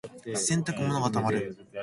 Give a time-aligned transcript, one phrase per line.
[0.43, 1.55] 洗濯物が溜まる。